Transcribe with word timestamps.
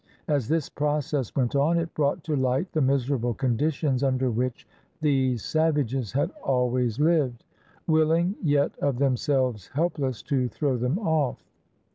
As 0.27 0.47
this 0.47 0.67
process 0.67 1.35
went 1.35 1.55
on 1.55 1.77
it 1.77 1.93
brought 1.93 2.23
to 2.23 2.35
light 2.35 2.71
the 2.71 2.81
miserable 2.81 3.35
conditions 3.35 4.01
under 4.01 4.31
which 4.31 4.67
these 4.99 5.45
savages 5.45 6.11
had 6.13 6.31
always 6.43 6.99
lived,— 6.99 7.43
willing, 7.87 8.33
yet 8.41 8.75
of 8.79 8.97
them 8.97 9.15
selves 9.15 9.67
helpless, 9.67 10.23
to 10.23 10.47
throw 10.47 10.75
them 10.75 10.97
off. 10.97 11.43